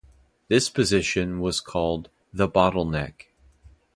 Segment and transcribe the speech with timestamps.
[0.47, 3.27] This position was called "the bottleneck".